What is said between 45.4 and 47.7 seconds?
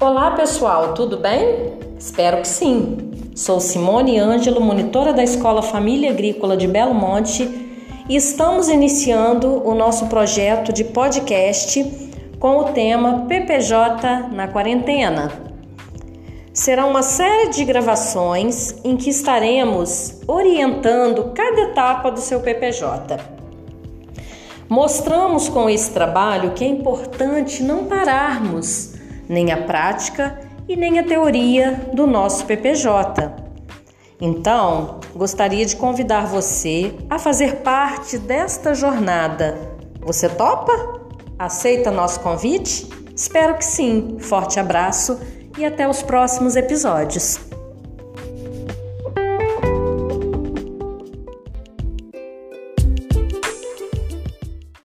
e até os próximos episódios.